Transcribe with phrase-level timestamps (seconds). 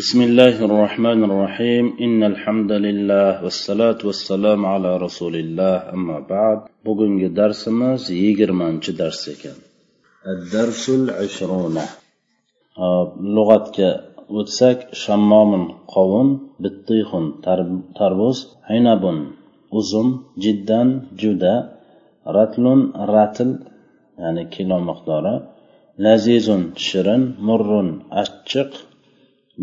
[0.00, 1.84] بسم الله الرحمن الرحيم.
[2.04, 5.74] إن الحمد لله والصلاة والسلام على رسول الله.
[5.94, 9.58] أما بعد بقنج درس ما زيجر منش درس كان
[10.32, 11.76] الدرس العشرون
[12.78, 13.78] آه، لغة
[14.34, 15.52] وتسك شمام
[15.96, 16.28] قوم
[16.62, 17.10] بطيخ
[17.98, 18.38] تربوز
[18.70, 19.04] عنب
[19.78, 20.08] أزم
[20.44, 20.80] جدا
[21.22, 21.54] جدا
[22.36, 22.64] رتل
[23.14, 23.50] رتل
[24.18, 25.34] يعني كيلو مقدارة
[25.98, 26.48] لذيذ
[26.88, 27.70] شرن مر
[28.12, 28.72] أشق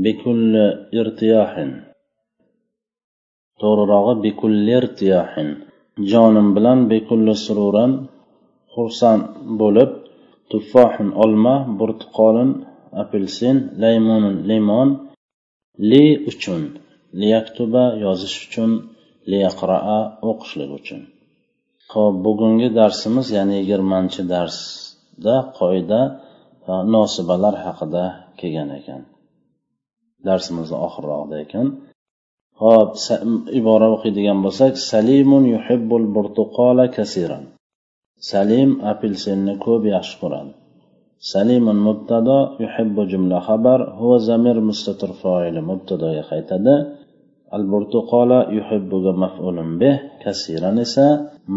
[0.06, 0.66] bikulli
[1.00, 1.72] irtiyohin.
[3.62, 5.50] To'g'rirog'i bikulli irtiyohin.
[6.12, 7.92] Jonim bilan bikulli sururan
[8.74, 9.24] xursand
[9.62, 9.92] bo'lib
[10.52, 12.52] tuffohin olma burtuqolin
[13.02, 14.90] apelsin laymonin limon
[15.90, 16.62] li uchun
[17.22, 18.72] liyaktuba yozish uchun
[19.32, 20.00] liyaqraa
[20.30, 21.02] o'qishlik uchun.
[21.94, 26.02] Ho'p bugungi darsimiz ya'ni yigirmanchi darsda qoida
[26.96, 28.04] nosibalar haqida
[28.40, 29.02] kelgan ekan.
[30.28, 31.68] Darsimizni oxirrog'ida ekan.
[32.62, 32.90] Hop
[33.60, 37.44] ibora o'qiydigan bo'lsak salimun yuhibbul burtuqola kasiran.
[38.32, 40.52] Salim apelsinni ko'p yaxshi ko'radi.
[41.32, 46.76] Salimun mubtado yuhibbu jumla xabar huva zamir mustatir foili mubtadoga qaytadi.
[47.56, 51.08] Al burtuqola yuhibbuga maf'ulun bih kasiran esa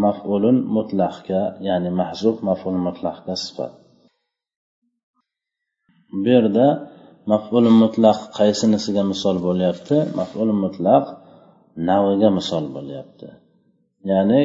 [0.03, 3.71] maf'ulun mutlaqga ya'ni mahzuf maf'ul mutlaqga sifat.
[6.21, 6.67] Bu yerda
[7.31, 9.97] maf'ul mutlaq qaysinisiga misol bo'lyapti?
[10.19, 11.05] Maf'ul mutlaq
[11.89, 13.27] naviga misol bo'lyapti.
[14.11, 14.41] Ya'ni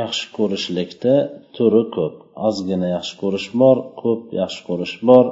[0.00, 1.14] yaxshi ko'rishlikda
[1.56, 2.14] turi ko'p.
[2.48, 5.24] Ozgina yaxshi ko'rish bor ko'p yaxshi ko'rish bor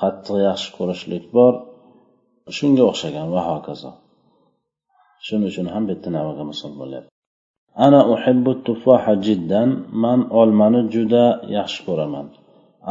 [0.00, 1.54] qattiq yaxshi ko'rishlik bor.
[2.56, 3.90] Shunga o'xshagan va hokazo.
[5.26, 7.10] Shuning uchun ham bitta naviga misol bo'lyapti.
[7.86, 9.68] Ana uhibbu tuffaha jiddan
[10.04, 11.24] man olmani juda
[11.56, 12.26] yaxshi ko'raman.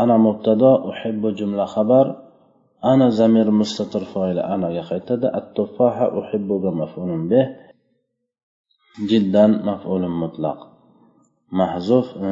[0.01, 2.05] Ana mubtado uhibbu jumla xabar
[2.91, 5.27] ana zamir mustatir foili anaga qaytadi.
[5.39, 7.45] Attufaha uhibbuga maf'ulun bih.
[9.09, 10.59] Jiddan maf'ulun mutlaq.
[11.59, 12.29] Mahzuf e,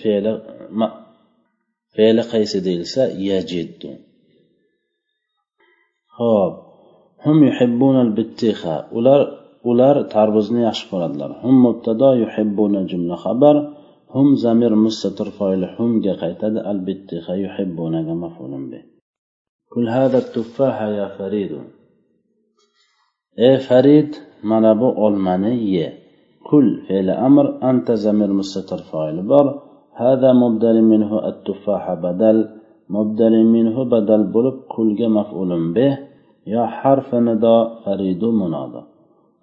[0.00, 0.32] fe'li
[1.94, 3.90] fe'li qaysi deyilsa yajiddu.
[6.18, 6.54] Ho'p.
[7.24, 9.20] Hum yuhibbuna al-bittiha ular
[9.70, 11.30] ular tarvuzni yaxshi ko'radilar.
[11.42, 13.56] Hum mubtado yuhibbuna jumla xabar.
[14.14, 16.58] Hum zamir mustatir foili humga qaytadi.
[16.70, 18.84] Al bittiha yuhibbunaga maf'ulun bih.
[19.72, 21.52] كل هذا التفاح يا فريد.
[23.38, 24.10] اي فريد
[24.80, 25.88] bu olmani ye
[26.50, 29.46] كل فعل أمر أنت زمير مستتر فاعل بر.
[29.94, 32.48] هذا مبدل منه التفاح بدل.
[32.88, 35.98] مبدل منه بدل بلب كل مفعول به.
[36.46, 38.82] يا حرف نداء فريد منادى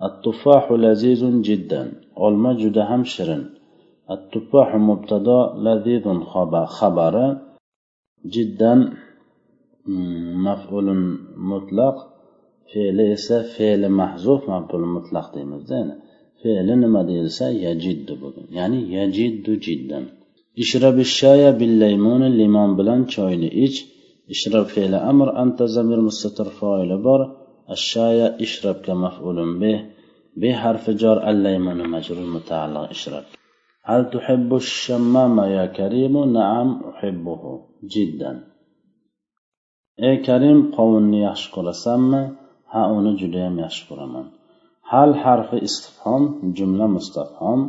[0.04, 1.92] التفاح لذيذ جدا.
[2.62, 3.42] juda ham shirin
[4.12, 6.06] التفاح مبتدا لذيذ
[6.66, 7.38] خبر
[8.26, 8.94] جدا.
[10.48, 11.02] Maf'ulun
[11.52, 11.98] mutlaq
[12.72, 15.80] fe'li esa fe'li mahzuf maf'ul mutlaq deymizda
[16.42, 20.04] fe'li nima deyilsa yajiddu bugun ya'ni yajiddu jiddan
[20.64, 23.78] ishrab shaya bil laymuni limon bilan choyni ich
[24.34, 27.22] ishrab fe'li amr anta zamir mustatir foili bor
[27.76, 29.80] ashaya ishrabka maf'ulun bih
[30.38, 33.24] به حرف جار الليمون مجرور متعلق اشرب
[33.84, 37.42] هل تحب الشمام يا كريم نعم أحبه
[37.84, 38.32] جدا
[40.09, 42.23] ey karim qovunni yaxshi ko'rasanmi
[42.73, 44.27] ha uni judayam yaxshi ko'raman
[44.91, 46.23] hal harfi istifhom
[46.57, 47.61] jumla mustafhom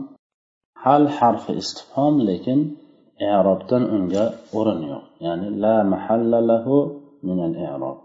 [0.83, 2.59] hal harfi istifhom lekin
[3.29, 4.25] i'robdan unga
[4.57, 6.75] o'rin yo'q ya'ni la mahalla lahu
[7.27, 7.97] min al i'rob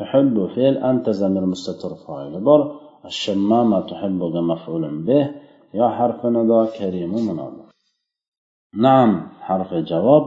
[0.00, 2.60] تحب فعل أنت زمير مستتر فاعل بر
[3.10, 4.20] الشمامة تحب
[4.52, 5.24] مفعول به
[5.78, 7.64] يا حرف ندى كريم منادى
[8.84, 9.10] نعم
[9.46, 10.24] حرف جواب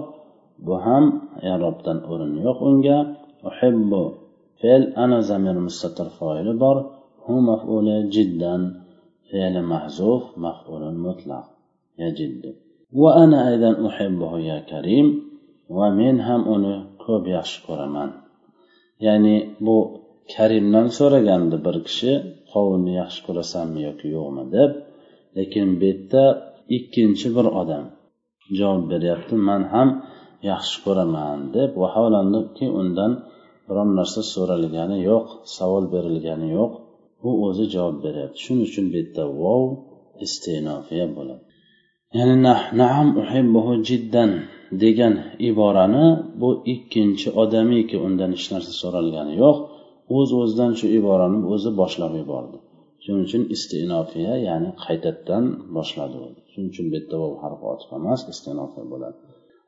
[0.67, 1.03] بهم
[1.49, 2.97] إعرابتن أورن يوق unga
[3.49, 3.91] أحب
[4.61, 6.77] فعل أنا زمير مستتر فاعل بر
[7.25, 8.55] هو مفعول جدا
[9.31, 11.43] فعل محذوف مفعول مطلق
[11.99, 12.55] يجد
[12.93, 15.07] وأنا أيضا أحبه يا كريم
[15.69, 18.09] ومن هم أني كوب يشكر من
[19.05, 19.35] ya'ni
[19.66, 19.77] bu
[20.33, 22.11] karimdan so'ragandi bir kishi
[22.52, 24.72] qovunni yaxshi ko'rasanmi yoki yo'qmi deb
[25.37, 26.23] lekin bu yerda
[26.78, 27.85] ikkinchi bir odam
[28.59, 29.90] javob beryapti man ham
[30.51, 33.13] yaxshi ko'raman deb vaholandiki undan
[33.69, 35.27] biron narsa so'ralgani yo'q
[35.57, 36.72] savol berilgani yo'q.
[37.28, 38.39] U o'zi javob beryapti.
[38.45, 39.65] Shuning uchun bu yerda vov
[40.27, 41.42] istinofiya bo'ladi.
[42.16, 42.37] Ya'ni
[42.83, 44.31] naam uhibbuhu jiddan
[44.83, 45.15] degan
[45.48, 46.07] iborani
[46.41, 49.57] bu ikkinchi odamiki undan hech narsa so'ralgani yo'q.
[50.16, 52.57] O'z o'zidan shu iborani o'zi boshlab yubordi.
[53.03, 55.45] Shuning uchun istinofiya ya'ni qaytadan
[55.77, 56.16] boshladi
[56.51, 59.19] shuning uchun bu yerda vov harfi otiq emas istinofiya bo'ladi.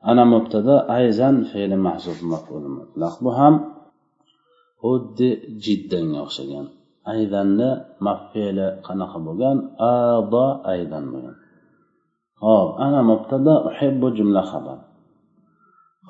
[0.09, 3.13] Ana mubtada ayzan fe'li mahzuf maf'ul mutlaq.
[3.23, 3.55] Bu ham
[4.81, 5.29] xuddi
[5.63, 6.65] jiddanga o'xshagan.
[7.13, 7.69] Aydanni
[8.05, 9.57] mafeli qanaqa bo'lgan?
[9.95, 11.35] Ado aydan bo'lgan.
[12.43, 14.79] Hop ana mubtada uhibbu jumla xabar.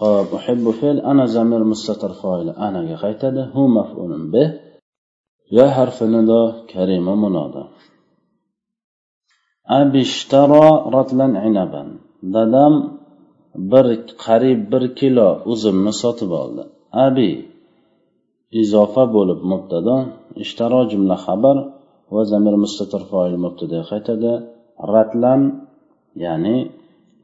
[0.01, 3.41] Hop uhibbu fe'l ana zamir mustatir foili anaga qaytadi.
[3.53, 4.49] Hu maf'ulun bih
[5.57, 6.41] ya harfi nido
[6.71, 7.63] karima munoda
[9.79, 11.87] abishtaro ratlan inaban.
[12.33, 13.02] Dadam
[13.71, 13.85] bir
[14.25, 16.63] qariyb bir kilo uzumni sotib oldi.
[17.05, 17.31] Abi
[18.61, 19.95] izofa bo'lib mubtado
[20.43, 21.57] ishtaro jumla xabar
[22.13, 24.31] va zamir mustatir foil mubtada qaytadi.
[24.93, 25.41] Ratlan
[26.23, 26.57] ya'ni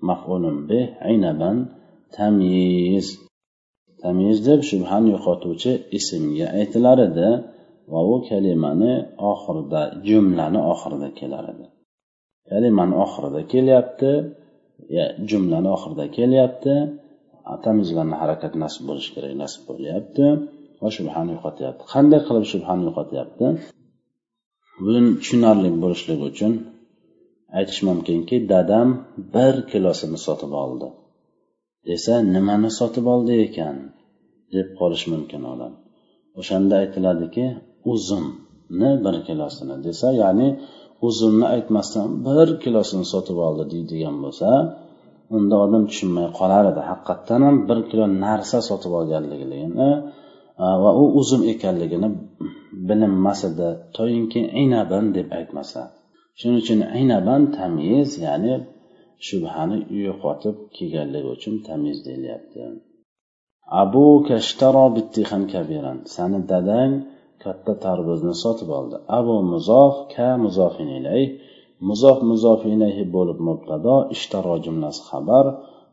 [0.09, 1.57] maf'ulun bih aynaban
[2.15, 3.07] tamyiz.
[4.03, 7.29] Tamyiz deb shubhani yo'qotuvchi ismga aytilar edi
[7.91, 8.93] va u kalimani
[9.31, 11.65] oxirida jumlani oxirida kelar edi.
[12.49, 14.11] Kalimani oxirida kelyapti.
[15.29, 16.73] Jumlani oxirida kelyapti.
[17.65, 20.25] Tamizlarni harakat nasb bo'lishi kerak nasb bo'lyapti.
[20.81, 21.83] Va shubhani yo'qotyapti.
[21.93, 23.47] Qanday qilib shubhani yo'qotyapti?
[24.83, 26.53] Buni tushunarli bo'lishligi uchun
[27.57, 28.89] aytish mumkinki dadam
[29.35, 30.87] bir kilosini sotib oldi.
[31.89, 33.77] Desa nimani sotib oldi ekan?
[34.55, 35.73] deb qolishi mumkin odam.
[36.39, 37.45] O'shanda aytiladiki
[37.93, 40.47] uzumni bir kilosini desa ya'ni
[41.07, 44.49] o'zimni aytmasdan bir kilosini sotib oldi deydigan bo'lsa
[45.35, 46.81] unda odam tushunmay qolar edi.
[46.89, 49.89] Haqiqatdan ham bir kilo narsa sotib olganligini
[50.83, 52.09] va u uzum ekanligini
[52.87, 53.69] bilinmas edi.
[53.97, 55.81] Toyinki inaban deb aytmasa.
[56.39, 58.53] Shuning uchun inaban tamiz ya'ni
[59.27, 62.61] shubhani yo'qotib kelganligi uchun tamiz deyilyapti.
[63.81, 66.93] Abu kashtaro bittixan kabiran sani dadang
[67.43, 68.97] katta tarvuzni sotib oldi.
[69.19, 71.23] Abu muzof ka muzofin ilay.
[71.87, 75.45] Muzof muzof ilayhi bo'lib mubtado ishtaro jumlasi xabar.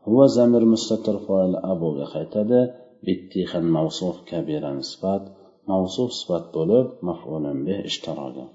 [0.05, 2.59] Huva zamir mustatir foil abuga qaytadi.
[3.05, 5.23] Bittixan mavsuf kabira sifat
[5.71, 8.45] mavsuf sifat bo'lib mafulun bih ishtaroga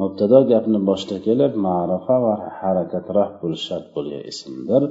[0.00, 4.82] mubtado gapni boshida kelib ma'rifa va harakat raf bo'lishi shart bo'lgan ismdir.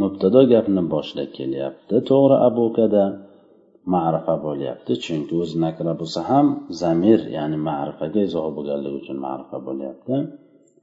[0.00, 3.04] Mubtado gapni boshida kelyapti to'g'ri abukada
[3.94, 4.92] ma'rifa bo'lyapti.
[5.04, 6.46] Chunki o'zi nakra bo'lsa ham
[6.82, 10.14] zamir ya'ni ma'rifaga izoh bo'lganligi uchun ma'rifa bo'lyapti.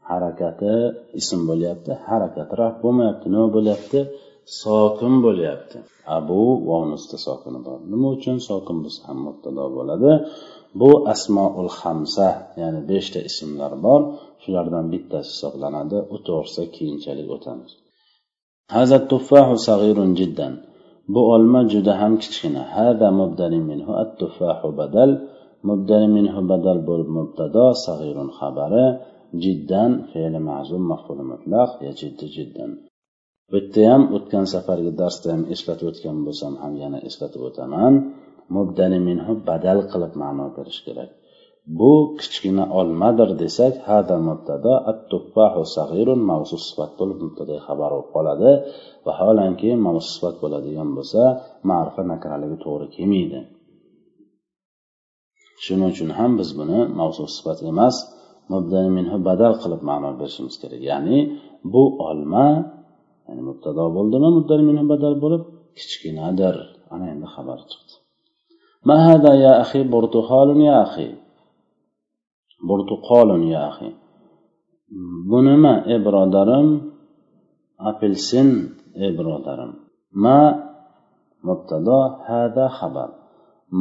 [0.09, 0.73] Harakati
[1.19, 3.25] ism bo'lyapti harakati raf bo'lmayapti.
[3.33, 3.99] Nima bo'lyapti?
[4.61, 5.77] Sokin bo'lyapti.
[6.17, 7.79] Abu vovnusda sokini bor.
[7.91, 10.11] Nima uchun sokin bo'lsa ham mubtado bo'ladi?
[10.79, 12.27] Bu asmoul hamsa
[12.61, 14.01] ya'ni beshta ismlar bor.
[14.43, 15.97] Shulardan bittasi hisoblanadi.
[16.13, 17.71] U to'g'risida keyinchalik o'tamiz.
[21.13, 22.63] Bu olma juda ham kichkina.
[22.75, 25.11] Hada mubdani minhu at tuffahu badal.
[25.69, 28.85] Mubdani minhu badal bo'lib mubtado sag'irun xabari
[29.43, 32.71] jiddan fe'li ma'zum maf'ul mutlaq ya jiddi jiddan.
[33.51, 37.93] Bu yerda ham o'tgan safargi darsda ham eslatib o'tgan bo'lsam ham yana eslatib o'taman.
[38.55, 41.09] Mubdani minhu badal qilib ma'no berish kerak.
[41.79, 44.99] Bu kichkina olmadir desak hada mubtado at
[45.75, 48.51] sag'irun mavzu sifat bo'lib mubtada xabar bo'lib qoladi.
[49.05, 51.21] Vaholanki mavzu sifat bo'ladigan bo'lsa
[51.69, 53.39] ma'rifa nakraligi to'g'ri kelmaydi.
[55.63, 57.95] Shuning uchun ham biz buni mavzu sifat emas
[58.53, 60.81] mubdali minhu badal qilib ma'no berishimiz kerak.
[60.91, 61.17] Ya'ni
[61.73, 62.47] bu olma
[63.27, 65.43] ya'ni mubtado bo'ldimi mubdali minhu badal bo'lib
[65.77, 66.55] kichkinadir.
[66.93, 67.93] Ana endi xabar chiqdi.
[72.67, 73.89] burtuqolim ya axi.
[75.29, 76.67] Bu nima ey birodarim?
[77.89, 78.49] Apelsin
[79.03, 79.71] ey birodarim.
[80.23, 80.39] Ma
[81.47, 83.09] mubtado hada xabar.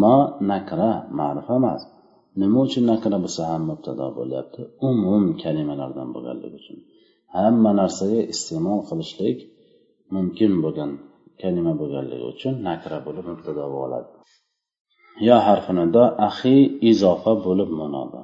[0.00, 0.16] Ma
[0.50, 1.82] nakra ma'rifa emas.
[2.40, 4.60] Nima uchun nakra bo'lsa ham mubtado bo'lyapti?
[4.88, 6.78] Umum kalimalardan bo'lganligi uchun.
[7.36, 9.38] Hamma narsaga iste'mol qilishlik
[10.14, 10.90] mumkin bo'lgan
[11.40, 14.08] kalima bo'lganligi uchun nakra bo'lib mubtado bo'ladi.
[15.28, 16.54] Yo harfinida nido
[16.90, 18.20] izofa bo'lib manoda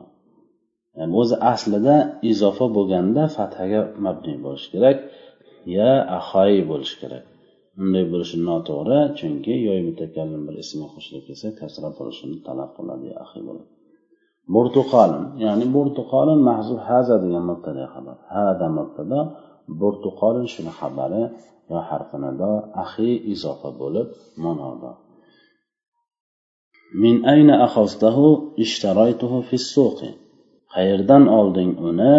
[0.99, 1.97] ya'ni o'zi aslida
[2.31, 4.97] izofa bo'lganda fathaga mabniy bo'lishi kerak
[5.77, 7.25] ya ahoyi bo'lishi kerak.
[7.83, 13.41] Unday bo'lishi noto'g'ri chunki yoy mutakallim bir ismga qo'shilib kelsa kasra bo'lishini talab qiladi ahi
[13.47, 13.71] bo'ladi.
[14.55, 18.17] Burtuqolin ya'ni burtuqolin mahzub haza degan mubtada xabar.
[18.35, 19.19] Hada mubtada
[19.81, 21.23] burtuqolin shuni xabari
[21.71, 22.53] yo harfinado
[22.85, 24.09] ahi izofa bo'lib
[24.45, 24.91] manodo
[27.03, 28.27] min ayna axostahu
[28.65, 30.11] ishtaraytuhu fi suqi
[30.74, 32.16] qayerdan olding uni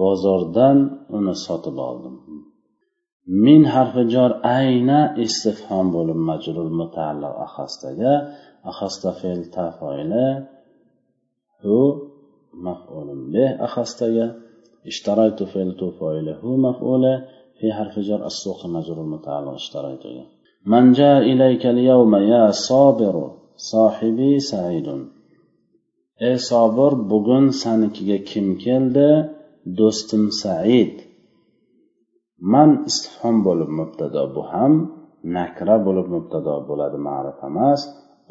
[0.00, 0.78] bozordan
[1.16, 2.14] uni sotib oldim
[3.44, 8.12] min harfi jor ayna istifhom bo'lib majrur mutaalliq axostaga
[8.70, 10.28] axosta fe'l tafoili
[11.62, 11.78] hu
[12.66, 14.26] maf'ulun bih axostaga
[14.90, 17.14] ishtaraytu fe'l tufoili hu maf'uli
[17.62, 20.16] في حرف جر السوق مجرور متعلق اشتريته
[20.72, 23.16] من جاء إليك اليوم يا صابر
[23.70, 25.00] sohibi saidun
[26.25, 29.09] Ey sobir bugun sanikiga kim keldi?
[29.77, 30.95] Do'stim said.
[32.53, 34.73] Man istifhom bo'lib mubtado bu ham
[35.37, 37.81] nakra bo'lib mubtado bo'ladi ma'rif emas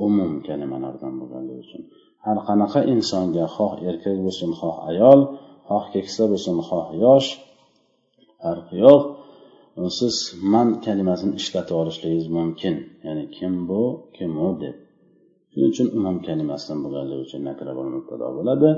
[0.07, 1.83] umum kalimalardan bo'lganligi uchun.
[2.25, 5.21] Har qanaqa insonga xoh erkak bo'lsin xoh ayol
[5.69, 7.29] xoh keksa bo'lsin xoh yosh
[8.41, 9.03] farqi yo'q.
[9.99, 10.17] Siz
[10.53, 12.75] man kalimasini ishlatib olishligingiz mumkin.
[13.05, 13.83] Ya'ni kim bu
[14.17, 14.77] kim u deb.
[15.57, 18.71] shuning uchun umum kalimasidan bo'lganligi uchun nakrabon mubtado bo'ladi.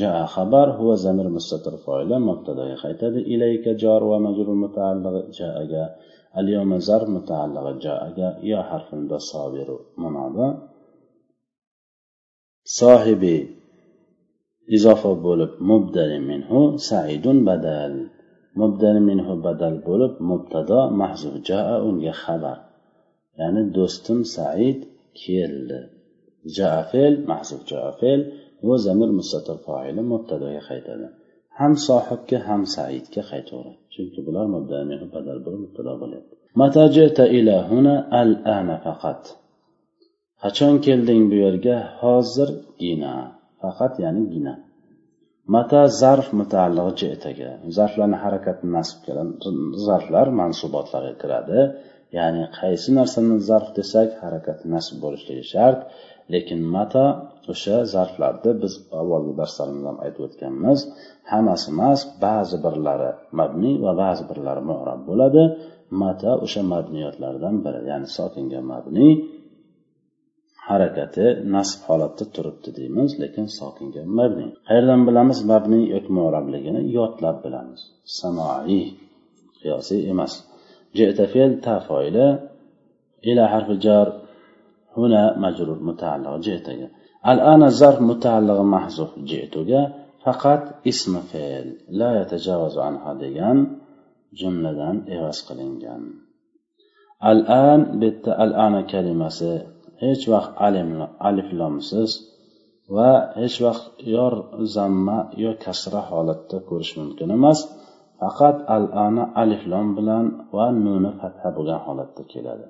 [0.00, 3.18] Jaa xabar huva zamir mustatir foila mubtadoga qaytadi.
[3.34, 5.84] Ilayka jor va majrur mutaalliqi jaaga
[6.38, 10.46] al yawma zar mutaalliqi jaaga ya harfunda sobiru munoda
[12.78, 13.36] sohibi
[14.76, 17.94] izofa bo'lib mubdali minhu saidun badal.
[18.60, 22.58] Mubdali minhu badal bo'lib mubtado mahzuf jaa unga xabar.
[23.38, 24.78] Ya'ni do'stim said
[25.22, 25.93] keldi.
[26.56, 28.20] Jaa fe'l mahzuf jaa fe'l
[28.66, 31.06] va zamir mustatir foili mubtadoga qaytadi.
[31.58, 33.80] Ham sohibga ham saidga qaytaveradi.
[33.94, 34.46] Chunki bular
[35.14, 36.34] badal bo'lib mubtado bo'lyapti.
[36.60, 39.22] Matajita ila huna al ana faqat.
[40.42, 41.76] Qachon kelding bu yerga?
[42.00, 43.14] Hozirgina
[43.62, 44.54] faqat ya'ni gina.
[45.54, 48.96] Mata zarf mutaalliq jetaga zarflarni harakati nasb
[49.86, 51.60] zarflar mansubotlarga kiradi.
[52.16, 55.80] Ya'ni qaysi narsani zarf desak harakati nasb bo'lishligi shart.
[56.32, 57.06] lekin mata
[57.52, 60.78] o'sha zarflarni biz avvalgi darslarimizda ham aytib o'tganmiz.
[61.32, 65.42] Hammasi emas ba'zi birlari mabniy va ba'zi birlari murab bo'ladi.
[66.02, 69.12] Mata o'sha mabniyotlardan biri ya'ni sokinga mabniy
[70.68, 74.50] harakati nasb holatda turibdi deymiz lekin sokinga mabniy.
[74.68, 77.80] Qayerdan bilamiz mabniy yoki murabligini yodlab bilamiz.
[78.18, 78.86] Sanoiy
[79.60, 80.32] qiyosiy emas.
[81.32, 81.74] Fe'l ta
[83.30, 84.06] ila harfi jar
[84.97, 86.81] هنا مجرور متعلق جئتك
[87.31, 89.71] الآن الظرف متعلق محذوف جئتك
[90.25, 91.67] فقط اسم فعل
[91.99, 93.57] لا يتجاوز عنها degan
[94.39, 96.01] jumladan evaz qilingan
[97.31, 99.51] al'an bitta al'ana kalimasi
[100.03, 100.53] hech vaqt
[101.29, 102.11] aliflomsiz
[102.95, 104.33] va hech vaqt yor
[104.75, 107.59] zamma yo kasra holatda ko'rish mumkin emas
[108.21, 112.67] faqat al ana aliflom bilan va nuni fatha bo'lgan holatda keladi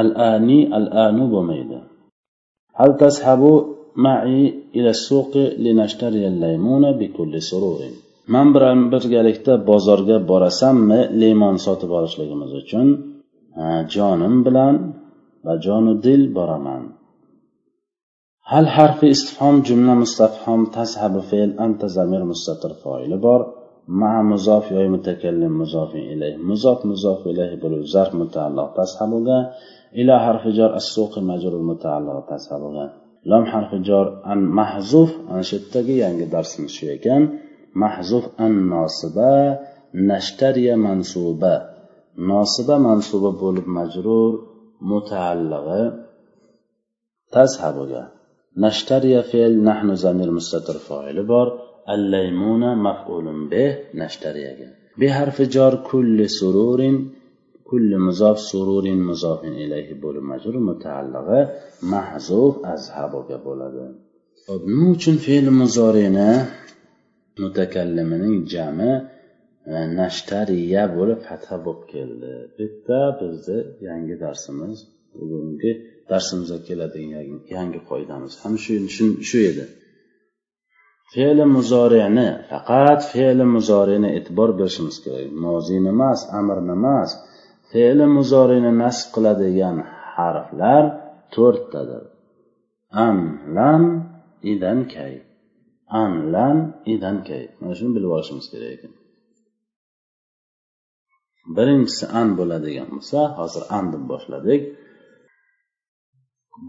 [0.00, 1.78] al ani al anu bo'lmaydi
[2.78, 3.52] hal tashabu
[4.06, 4.42] ma'i
[4.78, 7.94] ila suqi linashtari al-laymuna bikulli sururin
[8.34, 12.86] man bilan birgalikda bozorga borasammi limon sotib olishligimiz uchun
[13.94, 14.74] jonim bilan
[15.46, 16.82] va jonu dil boraman
[18.50, 23.40] hal harfi istifhom jumla mustafhom tazhabu fe'l anta zamir mustatir foili bor
[24.00, 28.68] مع مضاف yoy mutakallim مضاف ilayh مضاف مضاف ilayh bo'lib zarf mutaalliq
[29.92, 32.84] tashabuga ila harfi jar as-suqi majrur mutaalliq tashabuga
[33.30, 37.22] lam harfi jar an mahzuf ana shu yerdagi yangi darsimiz shu ekan
[37.82, 39.32] mahzuf an nosiba
[39.94, 41.54] nashtariya mansuba
[42.30, 44.32] nosiba mansuba bo'lib majrur
[44.90, 45.84] mutaallig'i
[47.34, 48.02] tazhabuga
[48.64, 51.48] nashtariya fe'l nahnu zamir mustatir foili bor
[51.94, 54.68] الليمون مفعول به نشتريها
[55.00, 56.80] بحرف جار كل سرور
[57.72, 61.40] كل مضاف سرور مضاف إليه بول مجرور متعلقة
[61.92, 63.84] محذوف أذهبga bo'ladi
[64.48, 66.30] hop nima uchun fe'l muzorini
[67.42, 68.92] mutakallimining jami
[70.00, 74.78] nashtariya bo'lib fatha bo'lib keldi bu yerda bizni yangi darsimiz
[75.14, 75.72] bugungi
[76.10, 78.74] darsimizga keladigan yangi qoidamiz ham shu
[79.28, 79.64] shu edi
[81.12, 87.10] fe'li muzorini faqat fe'li muzorini e'tibor berishimiz kerak mozini emas amrni emas
[87.73, 89.77] fe'li muzorini nasb qiladigan
[90.15, 90.83] harflar
[91.35, 92.03] to'rttadir.
[93.07, 93.17] An
[93.55, 93.83] lan
[94.53, 95.13] idan kay.
[96.01, 96.57] An lan
[96.93, 97.43] idan kay.
[97.59, 98.93] Mana shuni bilib olishimiz kerak ekan.
[101.55, 104.61] Birinchisi an bo'ladigan bo'lsa hozir an deb boshladik.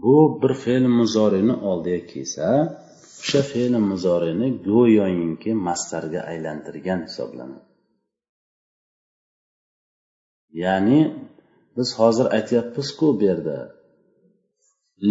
[0.03, 2.47] Bu bir fe'l muzorini oldiga kelsa
[3.21, 7.74] o'sha fe'l muzorini go'yoyinki mastarga aylantirgan hisoblanadi.
[10.63, 10.99] Ya'ni
[11.75, 13.57] biz hozir aytyapmizku bu yerda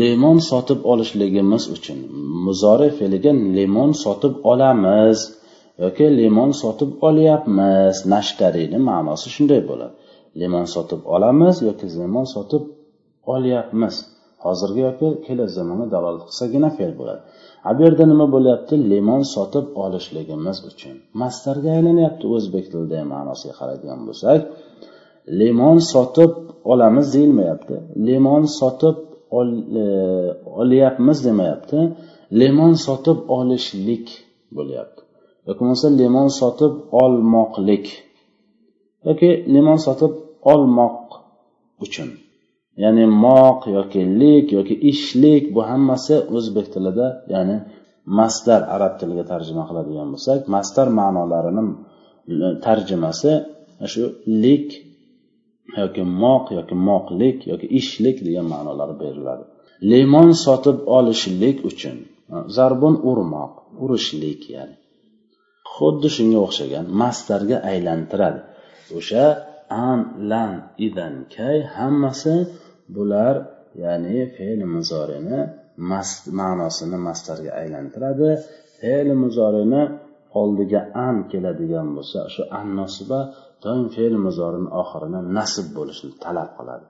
[0.00, 1.98] limon sotib olishligimiz uchun
[2.46, 5.18] muzori fe'liga limon sotib olamiz
[5.82, 7.96] yoki limon sotib olyapmiz.
[8.14, 9.94] Nashtariyni ma'nosi shunday bo'ladi.
[10.40, 12.64] Limon sotib olamiz yoki limon sotib
[13.34, 13.94] olyapmiz.
[14.44, 17.20] Hozirgi yoki kelajak zamonga dalolat qilsagina fe'l bo'ladi.
[17.68, 18.74] A bu yerda nima bo'lyapti?
[18.92, 20.94] Limon sotib olishligimiz uchun.
[21.22, 24.40] Mastarga aylanyapti o'zbek tilida ma'nosiga qaraydigan bo'lsak.
[25.28, 26.33] Limon sotib
[26.64, 27.75] olamiz deyilmayapti.
[28.07, 28.97] Limon sotib
[29.83, 29.85] e,
[30.61, 31.78] olyapmiz demayapti.
[32.40, 34.07] Limon sotib olishlik
[34.57, 35.00] bo'lyapti.
[35.47, 37.87] Yoki bo'lmasa limon sotib olmoqlik.
[39.07, 40.12] Yoki limon sotib
[40.52, 40.99] olmoq
[41.85, 42.09] uchun.
[42.83, 47.57] Ya'ni moq yoki lik yoki ishlik bu hammasi o'zbek tilida ya'ni
[48.19, 51.64] masdar arab tiliga tarjima qiladigan bo'lsak masdar ma'nolarini
[52.47, 53.33] e, tarjimasi
[53.93, 54.04] shu
[54.45, 54.66] lik
[55.83, 59.45] yoki moq yoki moqlik yoki ishlik degan ma'nolar beriladi.
[59.90, 61.97] Limon sotib olishlik uchun
[62.57, 63.52] zarbun urmoq
[63.85, 64.76] urishlik ya'ni.
[65.75, 68.40] Xuddi shunga o'xshagan mastarga aylantiradi.
[68.99, 69.25] O'sha
[69.88, 70.00] an
[70.31, 70.52] lan
[70.87, 72.37] idan kay hammasi
[72.95, 73.35] bular
[73.83, 75.40] ya'ni fe'l muzorini
[75.90, 78.31] mast ma'nosini mastarga aylantiradi.
[78.78, 79.83] Fe'l muzorini
[80.40, 83.21] oldiga an keladigan bo'lsa shu an nosiba
[83.64, 86.87] doim fe'l muzorini oxirini nasib bo'lishini talab qiladi.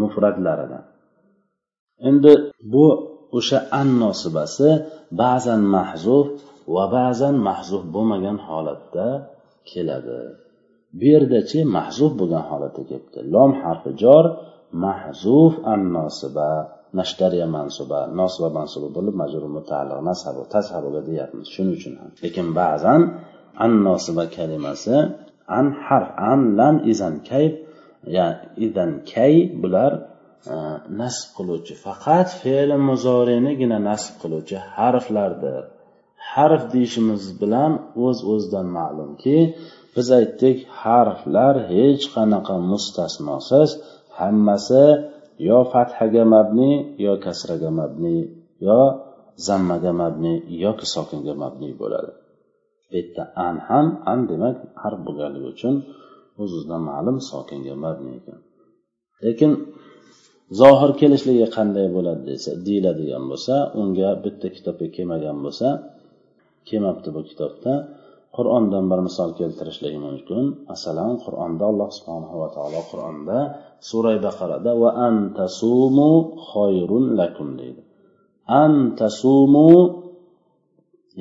[0.00, 0.84] Mufratlaridan
[2.08, 2.32] endi
[2.72, 2.86] bu
[3.38, 4.68] o'sha an nosibasi
[5.22, 6.26] ba'zan mahzuf
[6.74, 9.06] va ba'zan mahzuf bo'lmagan holatda
[9.70, 10.20] keladi.
[10.98, 13.18] Bu yerdachi mahzuf bo'lgan holatda kelibdi.
[13.34, 14.24] Lom harfi jor
[14.86, 16.50] mahzuf an nosiba
[16.98, 21.46] nashtariya mansuba nosiba mansuba bo'lib majrur mutaalliq nasabu tashabuga deyapmiz.
[21.54, 22.10] Shuning uchun ham.
[22.24, 23.00] Lekin ba'zan
[23.64, 24.96] an nosiba kalimasi
[25.58, 27.46] an harf an lan izan kay
[28.16, 29.92] ya'ni idan kay bular
[30.52, 30.54] e,
[31.00, 31.74] nasb qiluvchi.
[31.84, 35.62] Faqat fe'li muzorinigina nasb qiluvchi harflardir.
[36.32, 37.72] Harf deyishimiz bilan
[38.06, 39.38] o'z uz o'zidan ma'lumki
[39.94, 43.70] biz aytdik harflar hech qanaqa mustasnosiz
[44.18, 44.84] hammasi
[45.48, 46.70] yo fathaga mabni
[47.06, 48.16] yo kasraga mabni
[48.66, 48.80] yo
[49.46, 50.32] zammaga mabni
[50.64, 52.12] yoki sokinga mabni bo'ladi.
[52.88, 55.74] Bu yerda an ham an demak harf bo'lganligi uchun
[56.40, 58.38] o'z o'zidan ma'lum sokinga mabni ekan.
[59.24, 59.50] Lekin
[60.60, 65.68] zohir kelishligi qanday bo'ladi desa deyiladigan bo'lsa unga bitta kitobga kelmagan bo'lsa
[66.68, 67.72] kelmabdi bu kitobda.
[68.36, 70.44] Qur'ondan bir misol keltirishligi mumkin.
[70.70, 73.38] Masalan qur'onda alloh subhanahu va taolo qur'onda
[73.88, 76.10] suray baqarada va antasumu
[76.50, 77.82] xoyrun lakum deydi.
[78.64, 79.70] Antasumu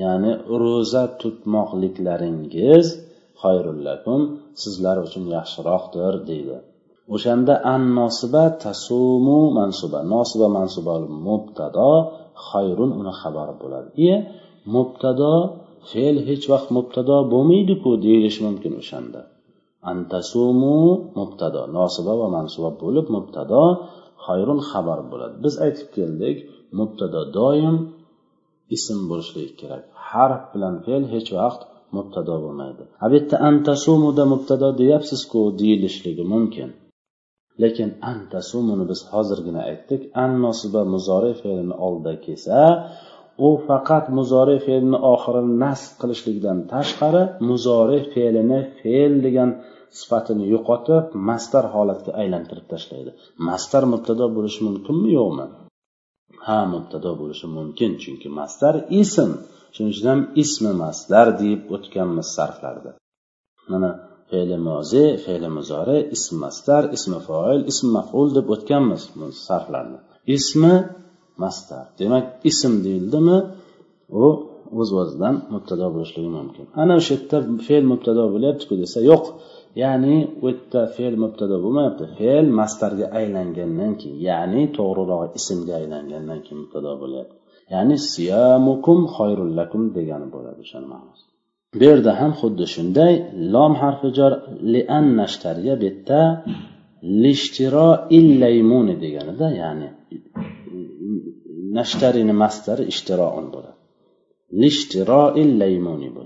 [0.02, 2.86] ya'ni ro'za tutmoqliklaringiz
[3.42, 4.22] xayrullakum
[4.62, 6.58] sizlar uchun yaxshiroqdir deydi.
[7.16, 10.00] O'shanda an nosiba tasumu mansuba.
[10.14, 10.94] Nosiba mansuba
[11.28, 11.92] mubtado
[12.48, 13.90] xayrun uni xabari bo'ladi.
[14.04, 14.16] Iye
[14.76, 15.34] mubtado
[15.90, 19.22] fe'l hech vaqt mubtado bo'lmaydiku deyilishi mumkin o'shanda.
[19.92, 20.78] Antasumu
[21.18, 21.62] mubtado.
[21.78, 23.64] Nosiba va mansuba bo'lib mubtado
[24.26, 25.36] xayrun xabar bo'ladi.
[25.44, 26.38] Biz aytib keldik
[26.80, 27.76] mubtado doim
[28.76, 29.84] ism bo'lishligi kerak.
[30.10, 31.62] Harf bilan fe'l hech vaqt
[31.97, 32.84] mubtado bo'lmaydi.
[33.04, 36.69] A bu yerda antasumuda mubtado deyapsizku deyilishligi mumkin.
[37.62, 40.02] Lekin antasumuni biz hozirgina aytdik.
[40.23, 42.60] An nosiba muzori fe'lini oldida kelsa
[43.47, 49.49] u faqat muzori fe'lini oxirini nasb qilishlikdan tashqari muzori fe'lini fe'l degan
[49.99, 53.12] sifatini yo'qotib mastar holatga aylantirib tashlaydi.
[53.47, 55.45] Mastar mubtado bo'lishi mumkinmi yo'qmi
[56.46, 59.32] ha mubtado bo'lishi mumkin chunki mastar ism
[59.74, 62.92] shuning uchun ham ismi masdar deyib o'tganmiz sarflarda.
[63.72, 63.90] Mana
[64.30, 69.04] fe'li mozi fe'li muzori ism masdar ismi foil ism maful deb o'tganmiz
[69.48, 70.00] sarflarni
[70.38, 70.76] ismi
[71.44, 73.38] masdar demak ism deyildimi?
[74.24, 74.26] U
[74.80, 76.66] o'z o'zidan mubtado bo'lishligi mumkin.
[76.82, 79.24] Ana o'sha yerda fe'l mubtado bo'lyaptiku desa yo'q.
[79.82, 82.04] Ya'ni u yerda fe'l mubtado bo'lmayapti.
[82.20, 87.36] Fe'l mastarga aylangandan keyin ya'ni to'g'rirog'i ismga aylangandan keyin mubtado bo'lyapti.
[87.74, 91.24] Ya'ni siyamukum xoyrullakum degani bo'ladi o'shani ma'nosi.
[91.80, 93.14] Bu yerda ham xuddi shunday
[93.54, 94.34] lom harfi jor
[94.74, 96.22] lian nashtariya bu yerda
[97.24, 99.88] lishtiro illaymuni deganida ya'ni
[101.78, 103.80] nashtarini mastari ishtiroun bo'ladi.
[104.62, 106.23] Lishtiro illaymuni bo'ladi.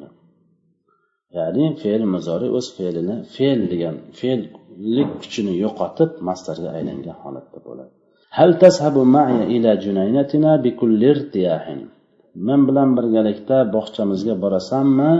[1.39, 7.93] ya'ni fe'l muzori o'z fe'lini fe'l degan fe'llik kuchini yo'qotib mastarga aylangan holatda bo'ladi
[8.39, 11.81] hal tazhabu ma'i ila junaynatina bikulli irtiyahin
[12.47, 15.13] men bilan birgalikda bog'chamizga borasanmi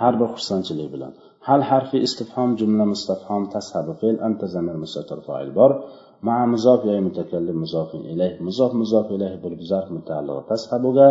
[0.00, 1.12] har bir xursandchilik bilan
[1.48, 5.72] hal harfi istifhom jumla mustafhom tashabu fe'l anta zamir mustatir fa'il bor
[6.28, 11.06] مع مضاف يعني متكلم مضاف إليه مضاف مضاف إليه bo'lib zarf mutaalliq tashabuga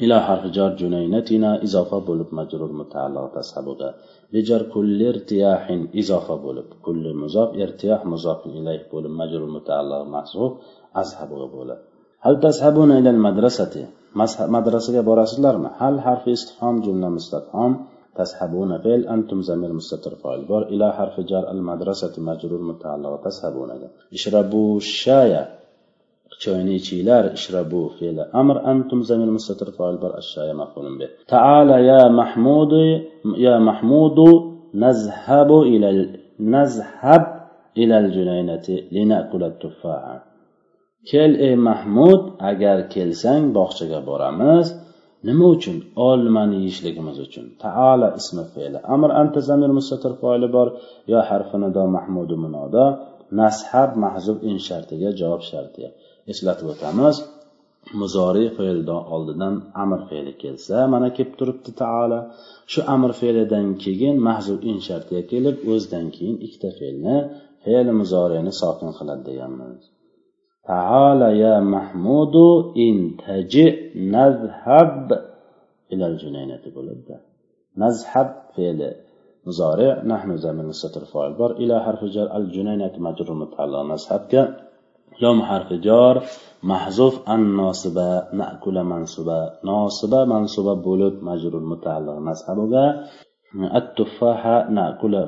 [0.00, 3.94] إلى حرف جار جنينتنا إضافة بولب مجرور متعلق تسحبك
[4.32, 6.64] لجر كل ارتياح إضافة بولب.
[6.82, 10.52] كل مضاف ارتياح مضاف إليه بولب مجرور متعلق محذوف
[10.96, 11.78] أسحبك بولب.
[12.20, 13.88] هل تسحبون إلى المدرسة؟
[14.40, 20.62] مدرسة borasizlarmi هل حرف استفهام جملة مستفهام؟ تسحبون فعل أنتم زمير مستتر فاعل بار.
[20.62, 23.70] إلى حرف جار المدرسة مجرور متعلق تسحبون.
[24.12, 25.61] اشربوا الشاي.
[26.42, 31.10] Choyni ichinglar ishrabu fe'li amr antum zamir mustatir foil bor ashshaya maf'ulun bih.
[31.34, 32.80] Ta'ala ya mahmudu
[33.46, 34.28] ya mahmudu
[34.84, 35.88] nazhabu ila
[36.54, 37.22] nazhab
[37.82, 40.16] ila al-junaynati linakula tuffaha
[41.10, 44.66] kel ey mahmud agar kelsang bog'chaga boramiz.
[45.28, 45.76] Nima uchun?
[46.08, 47.46] Olmani yeyishligimiz uchun.
[47.64, 50.68] Taala ismi fe'li amr anta zamir mustatir foili bor
[51.12, 52.84] yo harfi nido mahmudu munoda
[53.40, 55.88] nashab mahzub in shartiga javob shartiga
[56.32, 57.16] eslatib o'tamiz
[58.00, 62.20] muzoriy fe'ldan oldidan amr fe'li kelsa mana kelib turibdi taolo
[62.72, 67.16] shu amr fe'lidan keyin mahzub in shartiga kelib o'zidan keyin ikkita fe'lni
[67.64, 69.82] fe'l muzoriyni sokin qiladi deganmiz.
[70.68, 72.46] Taala ya mahmudu
[72.88, 73.66] intaji
[74.14, 75.06] nazhab
[75.94, 77.14] ilal junaynati bo'ladi
[77.82, 78.90] nazhab fe'li
[79.46, 84.42] muzori nahnu zamin satr foil bor ila harfi jar al junaynat majrur mutaalliq nazhabga
[85.20, 86.22] yom harfi jor
[86.62, 89.38] mahzuf an nosiba nakula mansuba.
[89.64, 92.84] Nosiba mansuba bo'lib majrur mutaalliq nashabiga
[93.78, 95.22] at tuffaha nakula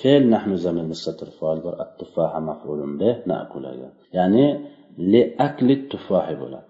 [0.00, 3.88] fe'l nahnu zamir mustatir foil bor at tuffaha maf'ulun bih nakulaga.
[4.16, 4.44] Ya'ni
[5.10, 6.68] li akli tuffahi bo'ladi.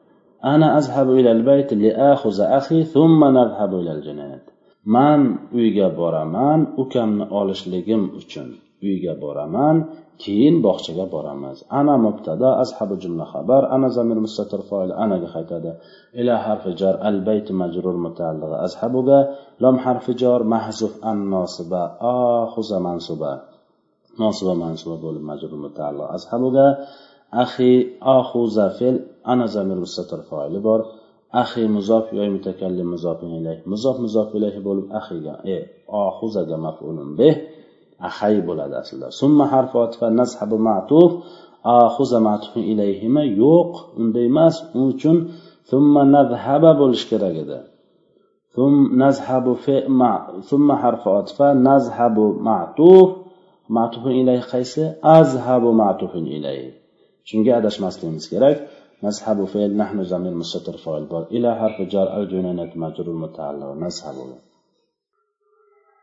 [0.53, 4.45] Ana azhabu ila al bayt li akhuza akhi thumma nadhhabu ila al jannat
[4.85, 5.21] man
[5.59, 8.49] uyga boraman ukamni olishligim uchun.
[8.87, 9.77] Uyga boraman
[10.23, 11.59] keyin bog'chaga boramiz.
[11.79, 15.71] Ana mubtado ashabi jumla xabar ana zamir mustatir foil anaga qaytadi.
[16.21, 19.19] Ila harfi jar al bayt majrur mutaalliga ashabuga
[19.65, 21.83] lam harfi jar mahzuf an nosiba.
[22.13, 23.33] Ahuza mansuba
[24.23, 26.09] nosiba mansuba bo'lib majrur mutaalliq.
[26.17, 26.67] Ashabuga
[27.43, 27.73] axi
[28.17, 28.97] ahuza fel
[29.33, 30.81] ana zamir mustatir foili bor.
[31.43, 35.57] Axi muzof yoy mutakallim muzof ilayh muzof muzof ilayhi bo'lib axiga e
[36.03, 37.35] ohuzaga maf'ulun bih
[38.08, 41.12] ahay bo'ladi aslida summa harfi otifa nazhabu ma'tuf
[41.76, 45.18] ahuza ma'tuf ilayhimi yo'q unday emas uning uchun
[45.72, 47.60] summa nazhaba bo'lishi kerak edi
[49.04, 49.76] nazhabu fe
[50.50, 53.08] summa harfi otifa nazhabu ma'tuf
[53.76, 54.84] ma'tufun ilayhi qaysi
[55.18, 56.70] azhabu ma'tufun ilayhi
[57.30, 58.58] shunga adashmasligimiz kerak
[59.04, 64.16] مذهب فعل نحن زمير مستتر فاعل بار إلى حرف جار الجنينة مجرور متعلق نذهب